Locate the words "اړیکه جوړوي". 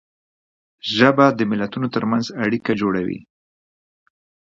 2.43-3.19